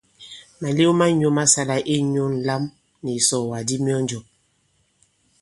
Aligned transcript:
Màlew 0.61 0.91
ma 0.99 1.05
nyɔ̄ 1.19 1.31
ma 1.37 1.43
sāla 1.53 1.75
inyū 1.95 2.23
ǹlam 2.35 2.63
nì 3.03 3.11
ìsɔ̀ɔ̀wàk 3.19 3.63
di 3.67 3.75
myɔnjɔ̀. 3.83 4.23